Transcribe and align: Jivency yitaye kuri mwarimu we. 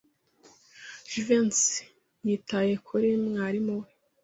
Jivency 1.09 1.79
yitaye 2.27 2.73
kuri 2.87 3.07
mwarimu 3.25 3.75
we. 3.81 3.87